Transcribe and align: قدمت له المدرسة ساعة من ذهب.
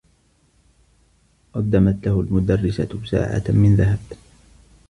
قدمت 1.53 2.07
له 2.07 2.19
المدرسة 2.19 2.89
ساعة 3.05 3.43
من 3.49 3.75
ذهب. 3.75 3.99